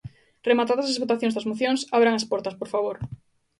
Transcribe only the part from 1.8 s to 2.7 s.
abran as portas, por